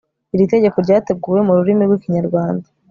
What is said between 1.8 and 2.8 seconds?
rw Ikinyarwanda